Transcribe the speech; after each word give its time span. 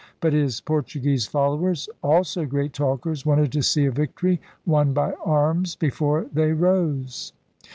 But 0.19 0.33
his 0.33 0.61
Por 0.61 0.81
tuguese 0.81 1.29
followers, 1.29 1.87
also 2.01 2.47
great 2.47 2.73
talkers, 2.73 3.23
wanted 3.23 3.51
to 3.51 3.61
see 3.61 3.85
a 3.85 3.91
victory 3.91 4.41
won 4.65 4.93
by 4.93 5.13
arms 5.23 5.75
before 5.75 6.25
they 6.33 6.53
rose. 6.53 7.33